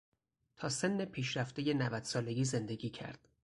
تا 0.55 0.69
سن 0.69 1.05
پیشرفتهی 1.05 1.73
نودسالگی 1.73 2.43
زندگی 2.45 2.89
کرد. 2.89 3.27